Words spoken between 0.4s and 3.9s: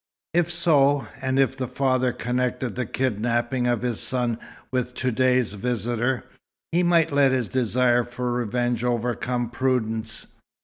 so, and if the father connected the kidnapping of